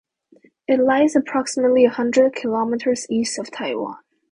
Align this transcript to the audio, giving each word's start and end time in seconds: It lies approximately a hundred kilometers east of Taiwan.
It 0.67 0.79
lies 0.79 1.15
approximately 1.15 1.85
a 1.85 1.91
hundred 1.91 2.33
kilometers 2.33 3.05
east 3.11 3.37
of 3.37 3.51
Taiwan. 3.51 3.97